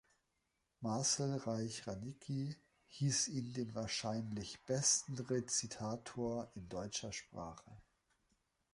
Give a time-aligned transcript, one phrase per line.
[0.81, 2.57] Marcel Reich-Ranicki
[2.87, 7.71] hieß ihn den wahrscheinlich besten Rezitator in deutscher Sprache.